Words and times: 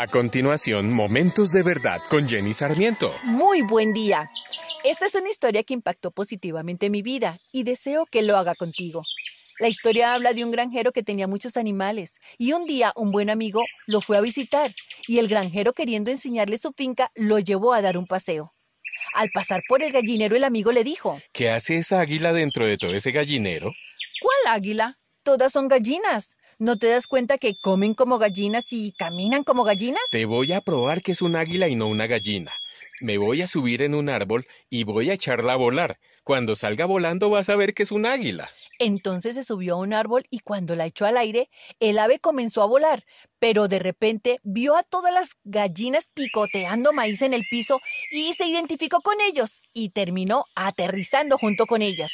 A 0.00 0.06
continuación, 0.06 0.94
Momentos 0.94 1.50
de 1.50 1.64
Verdad 1.64 1.96
con 2.08 2.28
Jenny 2.28 2.54
Sarmiento. 2.54 3.12
Muy 3.24 3.62
buen 3.62 3.92
día. 3.92 4.30
Esta 4.84 5.06
es 5.06 5.16
una 5.16 5.28
historia 5.28 5.64
que 5.64 5.74
impactó 5.74 6.12
positivamente 6.12 6.88
mi 6.88 7.02
vida 7.02 7.40
y 7.50 7.64
deseo 7.64 8.06
que 8.06 8.22
lo 8.22 8.36
haga 8.36 8.54
contigo. 8.54 9.02
La 9.58 9.66
historia 9.66 10.14
habla 10.14 10.34
de 10.34 10.44
un 10.44 10.52
granjero 10.52 10.92
que 10.92 11.02
tenía 11.02 11.26
muchos 11.26 11.56
animales 11.56 12.20
y 12.38 12.52
un 12.52 12.64
día 12.64 12.92
un 12.94 13.10
buen 13.10 13.28
amigo 13.28 13.64
lo 13.88 14.00
fue 14.00 14.16
a 14.16 14.20
visitar 14.20 14.72
y 15.08 15.18
el 15.18 15.26
granjero 15.26 15.72
queriendo 15.72 16.12
enseñarle 16.12 16.58
su 16.58 16.70
finca 16.70 17.10
lo 17.16 17.40
llevó 17.40 17.74
a 17.74 17.82
dar 17.82 17.98
un 17.98 18.06
paseo. 18.06 18.48
Al 19.14 19.30
pasar 19.34 19.62
por 19.68 19.82
el 19.82 19.90
gallinero 19.90 20.36
el 20.36 20.44
amigo 20.44 20.70
le 20.70 20.84
dijo, 20.84 21.20
¿Qué 21.32 21.50
hace 21.50 21.76
esa 21.76 21.98
águila 21.98 22.32
dentro 22.32 22.66
de 22.66 22.78
todo 22.78 22.94
ese 22.94 23.10
gallinero? 23.10 23.72
¿Cuál 24.20 24.54
águila? 24.54 25.00
Todas 25.24 25.50
son 25.52 25.66
gallinas. 25.66 26.36
¿No 26.60 26.76
te 26.76 26.88
das 26.88 27.06
cuenta 27.06 27.38
que 27.38 27.56
comen 27.56 27.94
como 27.94 28.18
gallinas 28.18 28.72
y 28.72 28.90
caminan 28.90 29.44
como 29.44 29.62
gallinas? 29.62 30.02
Te 30.10 30.24
voy 30.24 30.52
a 30.52 30.60
probar 30.60 31.02
que 31.02 31.12
es 31.12 31.22
un 31.22 31.36
águila 31.36 31.68
y 31.68 31.76
no 31.76 31.86
una 31.86 32.08
gallina. 32.08 32.52
Me 33.00 33.16
voy 33.16 33.42
a 33.42 33.46
subir 33.46 33.80
en 33.80 33.94
un 33.94 34.08
árbol 34.08 34.44
y 34.68 34.82
voy 34.82 35.10
a 35.10 35.12
echarla 35.12 35.52
a 35.52 35.56
volar. 35.56 36.00
Cuando 36.24 36.56
salga 36.56 36.84
volando 36.84 37.30
vas 37.30 37.48
a 37.48 37.54
ver 37.54 37.74
que 37.74 37.84
es 37.84 37.92
un 37.92 38.06
águila. 38.06 38.50
Entonces 38.80 39.36
se 39.36 39.44
subió 39.44 39.74
a 39.74 39.78
un 39.78 39.92
árbol 39.92 40.26
y 40.30 40.40
cuando 40.40 40.74
la 40.74 40.86
echó 40.86 41.06
al 41.06 41.16
aire, 41.16 41.48
el 41.78 41.96
ave 41.96 42.18
comenzó 42.18 42.62
a 42.62 42.66
volar, 42.66 43.04
pero 43.38 43.68
de 43.68 43.78
repente 43.78 44.40
vio 44.42 44.76
a 44.76 44.82
todas 44.82 45.14
las 45.14 45.36
gallinas 45.44 46.10
picoteando 46.12 46.92
maíz 46.92 47.22
en 47.22 47.34
el 47.34 47.44
piso 47.48 47.80
y 48.10 48.32
se 48.34 48.48
identificó 48.48 49.00
con 49.00 49.20
ellos 49.20 49.62
y 49.72 49.90
terminó 49.90 50.44
aterrizando 50.56 51.38
junto 51.38 51.66
con 51.66 51.82
ellas. 51.82 52.10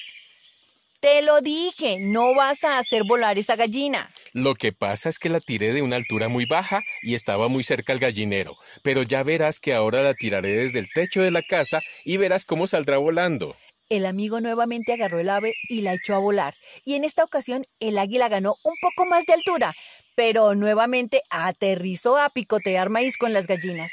Te 1.04 1.20
lo 1.20 1.42
dije, 1.42 1.98
no 2.00 2.34
vas 2.34 2.64
a 2.64 2.78
hacer 2.78 3.04
volar 3.04 3.36
esa 3.36 3.56
gallina. 3.56 4.08
Lo 4.32 4.54
que 4.54 4.72
pasa 4.72 5.10
es 5.10 5.18
que 5.18 5.28
la 5.28 5.38
tiré 5.38 5.74
de 5.74 5.82
una 5.82 5.96
altura 5.96 6.30
muy 6.30 6.46
baja 6.46 6.80
y 7.02 7.14
estaba 7.14 7.48
muy 7.48 7.62
cerca 7.62 7.92
al 7.92 7.98
gallinero, 7.98 8.56
pero 8.82 9.02
ya 9.02 9.22
verás 9.22 9.60
que 9.60 9.74
ahora 9.74 10.02
la 10.02 10.14
tiraré 10.14 10.56
desde 10.56 10.78
el 10.78 10.88
techo 10.88 11.20
de 11.20 11.30
la 11.30 11.42
casa 11.42 11.82
y 12.06 12.16
verás 12.16 12.46
cómo 12.46 12.66
saldrá 12.66 12.96
volando. 12.96 13.54
El 13.90 14.06
amigo 14.06 14.40
nuevamente 14.40 14.94
agarró 14.94 15.20
el 15.20 15.28
ave 15.28 15.52
y 15.68 15.82
la 15.82 15.92
echó 15.92 16.14
a 16.14 16.20
volar, 16.20 16.54
y 16.86 16.94
en 16.94 17.04
esta 17.04 17.22
ocasión 17.22 17.66
el 17.80 17.98
águila 17.98 18.30
ganó 18.30 18.56
un 18.64 18.76
poco 18.80 19.04
más 19.04 19.26
de 19.26 19.34
altura, 19.34 19.74
pero 20.16 20.54
nuevamente 20.54 21.20
aterrizó 21.28 22.16
a 22.16 22.30
picotear 22.30 22.88
maíz 22.88 23.18
con 23.18 23.34
las 23.34 23.46
gallinas. 23.46 23.92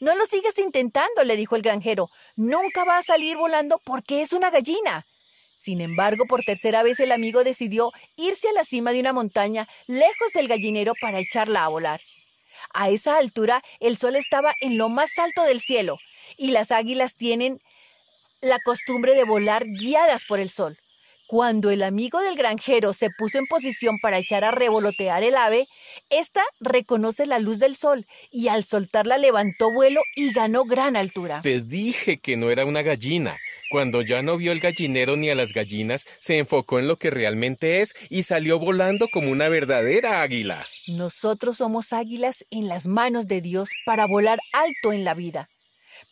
No 0.00 0.14
lo 0.16 0.24
sigas 0.24 0.58
intentando, 0.58 1.24
le 1.24 1.36
dijo 1.36 1.56
el 1.56 1.62
granjero. 1.62 2.08
Nunca 2.36 2.84
va 2.84 2.96
a 2.96 3.02
salir 3.02 3.36
volando 3.36 3.78
porque 3.84 4.22
es 4.22 4.32
una 4.32 4.50
gallina. 4.50 5.04
Sin 5.62 5.80
embargo, 5.80 6.26
por 6.26 6.42
tercera 6.42 6.82
vez 6.82 6.98
el 6.98 7.12
amigo 7.12 7.44
decidió 7.44 7.92
irse 8.16 8.48
a 8.48 8.52
la 8.52 8.64
cima 8.64 8.90
de 8.90 8.98
una 8.98 9.12
montaña, 9.12 9.68
lejos 9.86 10.32
del 10.34 10.48
gallinero, 10.48 10.92
para 11.00 11.20
echarla 11.20 11.64
a 11.64 11.68
volar. 11.68 12.00
A 12.74 12.90
esa 12.90 13.16
altura 13.16 13.62
el 13.78 13.96
sol 13.96 14.16
estaba 14.16 14.56
en 14.60 14.76
lo 14.76 14.88
más 14.88 15.16
alto 15.20 15.44
del 15.44 15.60
cielo, 15.60 15.98
y 16.36 16.50
las 16.50 16.72
águilas 16.72 17.14
tienen 17.14 17.60
la 18.40 18.58
costumbre 18.58 19.14
de 19.14 19.22
volar 19.22 19.64
guiadas 19.64 20.24
por 20.24 20.40
el 20.40 20.50
sol. 20.50 20.76
Cuando 21.28 21.70
el 21.70 21.84
amigo 21.84 22.20
del 22.20 22.34
granjero 22.34 22.92
se 22.92 23.10
puso 23.16 23.38
en 23.38 23.46
posición 23.46 23.98
para 24.02 24.18
echar 24.18 24.42
a 24.42 24.50
revolotear 24.50 25.22
el 25.22 25.36
ave, 25.36 25.68
ésta 26.10 26.42
reconoce 26.58 27.24
la 27.24 27.38
luz 27.38 27.60
del 27.60 27.76
sol 27.76 28.08
y 28.32 28.48
al 28.48 28.64
soltarla 28.64 29.16
levantó 29.16 29.72
vuelo 29.72 30.02
y 30.16 30.32
ganó 30.32 30.64
gran 30.64 30.96
altura. 30.96 31.40
Te 31.40 31.60
dije 31.60 32.18
que 32.18 32.36
no 32.36 32.50
era 32.50 32.66
una 32.66 32.82
gallina. 32.82 33.38
Cuando 33.72 34.02
ya 34.02 34.20
no 34.20 34.36
vio 34.36 34.52
el 34.52 34.60
gallinero 34.60 35.16
ni 35.16 35.30
a 35.30 35.34
las 35.34 35.54
gallinas, 35.54 36.04
se 36.18 36.36
enfocó 36.36 36.78
en 36.78 36.86
lo 36.88 36.98
que 36.98 37.08
realmente 37.08 37.80
es 37.80 37.94
y 38.10 38.24
salió 38.24 38.58
volando 38.58 39.08
como 39.08 39.30
una 39.30 39.48
verdadera 39.48 40.20
águila. 40.20 40.66
Nosotros 40.88 41.56
somos 41.56 41.94
águilas 41.94 42.44
en 42.50 42.68
las 42.68 42.86
manos 42.86 43.28
de 43.28 43.40
Dios 43.40 43.70
para 43.86 44.06
volar 44.06 44.40
alto 44.52 44.92
en 44.92 45.04
la 45.04 45.14
vida. 45.14 45.48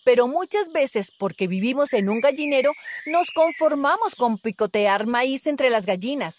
Pero 0.06 0.26
muchas 0.26 0.72
veces, 0.72 1.12
porque 1.18 1.48
vivimos 1.48 1.92
en 1.92 2.08
un 2.08 2.22
gallinero, 2.22 2.72
nos 3.04 3.30
conformamos 3.30 4.14
con 4.14 4.38
picotear 4.38 5.06
maíz 5.06 5.46
entre 5.46 5.68
las 5.68 5.84
gallinas. 5.84 6.38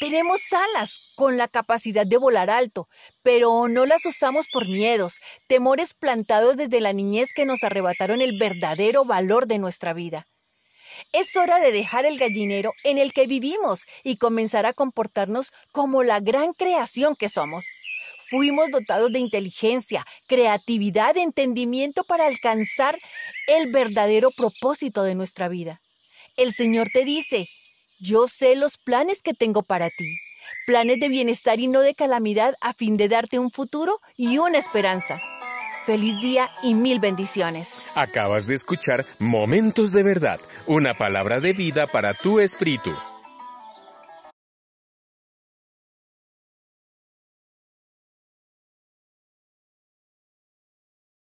Tenemos 0.00 0.40
alas 0.52 0.98
con 1.14 1.36
la 1.36 1.46
capacidad 1.46 2.04
de 2.04 2.16
volar 2.16 2.50
alto, 2.50 2.88
pero 3.22 3.68
no 3.68 3.86
las 3.86 4.04
usamos 4.06 4.48
por 4.52 4.66
miedos, 4.66 5.20
temores 5.46 5.94
plantados 5.94 6.56
desde 6.56 6.80
la 6.80 6.92
niñez 6.92 7.28
que 7.32 7.46
nos 7.46 7.62
arrebataron 7.62 8.20
el 8.20 8.36
verdadero 8.36 9.04
valor 9.04 9.46
de 9.46 9.60
nuestra 9.60 9.92
vida. 9.92 10.26
Es 11.12 11.36
hora 11.36 11.58
de 11.58 11.72
dejar 11.72 12.06
el 12.06 12.18
gallinero 12.18 12.72
en 12.84 12.98
el 12.98 13.12
que 13.12 13.26
vivimos 13.26 13.86
y 14.04 14.16
comenzar 14.16 14.66
a 14.66 14.72
comportarnos 14.72 15.52
como 15.72 16.02
la 16.02 16.20
gran 16.20 16.52
creación 16.52 17.16
que 17.16 17.28
somos. 17.28 17.66
Fuimos 18.30 18.70
dotados 18.70 19.12
de 19.12 19.20
inteligencia, 19.20 20.04
creatividad, 20.26 21.16
entendimiento 21.16 22.04
para 22.04 22.26
alcanzar 22.26 22.98
el 23.46 23.72
verdadero 23.72 24.30
propósito 24.30 25.02
de 25.02 25.14
nuestra 25.14 25.48
vida. 25.48 25.80
El 26.36 26.52
Señor 26.52 26.88
te 26.92 27.04
dice, 27.04 27.46
yo 28.00 28.28
sé 28.28 28.54
los 28.54 28.76
planes 28.78 29.22
que 29.22 29.34
tengo 29.34 29.62
para 29.62 29.88
ti, 29.88 30.18
planes 30.66 31.00
de 31.00 31.08
bienestar 31.08 31.58
y 31.58 31.68
no 31.68 31.80
de 31.80 31.94
calamidad 31.94 32.54
a 32.60 32.74
fin 32.74 32.96
de 32.96 33.08
darte 33.08 33.38
un 33.38 33.50
futuro 33.50 34.00
y 34.16 34.38
una 34.38 34.58
esperanza. 34.58 35.20
Feliz 35.88 36.20
día 36.20 36.50
y 36.62 36.74
mil 36.74 37.00
bendiciones. 37.00 37.80
Acabas 37.94 38.46
de 38.46 38.54
escuchar 38.54 39.06
Momentos 39.18 39.90
de 39.90 40.02
Verdad, 40.02 40.38
una 40.66 40.92
palabra 40.92 41.40
de 41.40 41.54
vida 41.54 41.86
para 41.86 42.12
tu 42.12 42.40
espíritu. 42.40 42.90